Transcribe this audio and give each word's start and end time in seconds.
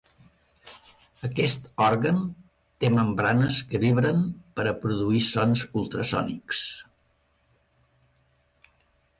Aquest 1.27 1.67
òrgan 1.87 2.17
té 2.85 2.91
membranes 2.95 3.59
que 3.73 3.81
vibren 3.85 4.25
per 4.61 4.67
a 4.71 4.73
produir 4.87 5.23
sons 5.29 5.67
ultrasònics. 5.83 6.65